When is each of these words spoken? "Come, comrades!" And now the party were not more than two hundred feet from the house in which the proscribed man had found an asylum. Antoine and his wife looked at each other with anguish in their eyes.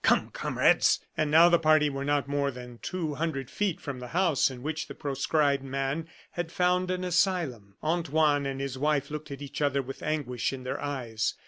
"Come, 0.03 0.31
comrades!" 0.31 0.99
And 1.15 1.29
now 1.29 1.47
the 1.47 1.59
party 1.59 1.87
were 1.87 2.03
not 2.03 2.27
more 2.27 2.49
than 2.49 2.79
two 2.79 3.13
hundred 3.13 3.51
feet 3.51 3.79
from 3.79 3.99
the 3.99 4.07
house 4.07 4.49
in 4.49 4.63
which 4.63 4.87
the 4.87 4.95
proscribed 4.95 5.61
man 5.61 6.07
had 6.31 6.51
found 6.51 6.89
an 6.89 7.03
asylum. 7.03 7.75
Antoine 7.83 8.47
and 8.47 8.59
his 8.59 8.79
wife 8.79 9.11
looked 9.11 9.29
at 9.29 9.43
each 9.43 9.61
other 9.61 9.83
with 9.83 10.01
anguish 10.01 10.51
in 10.53 10.63
their 10.63 10.81
eyes. 10.81 11.35